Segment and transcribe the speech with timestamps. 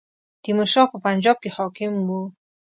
[0.43, 2.21] تیمور شاه په پنجاب کې حاکم وو.